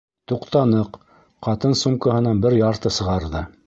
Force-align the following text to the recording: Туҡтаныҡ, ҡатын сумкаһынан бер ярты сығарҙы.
Туҡтаныҡ, 0.29 0.97
ҡатын 1.49 1.79
сумкаһынан 1.85 2.45
бер 2.47 2.61
ярты 2.65 2.99
сығарҙы. 3.01 3.49